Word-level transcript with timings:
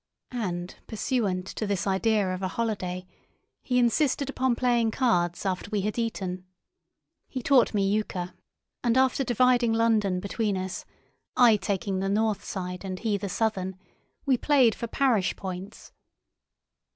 And 0.33 0.77
pursuant 0.87 1.45
to 1.45 1.67
this 1.67 1.85
idea 1.85 2.33
of 2.33 2.41
a 2.41 2.47
holiday, 2.47 3.05
he 3.61 3.77
insisted 3.77 4.31
upon 4.31 4.55
playing 4.55 4.89
cards 4.89 5.45
after 5.45 5.69
we 5.69 5.81
had 5.81 5.99
eaten. 5.99 6.43
He 7.27 7.43
taught 7.43 7.75
me 7.75 7.87
euchre, 7.87 8.33
and 8.83 8.97
after 8.97 9.23
dividing 9.23 9.73
London 9.73 10.19
between 10.19 10.57
us, 10.57 10.85
I 11.37 11.55
taking 11.55 11.99
the 11.99 12.09
northern 12.09 12.41
side 12.41 12.83
and 12.83 12.97
he 12.97 13.15
the 13.15 13.29
southern, 13.29 13.77
we 14.25 14.37
played 14.37 14.73
for 14.73 14.87
parish 14.87 15.35
points. 15.35 15.91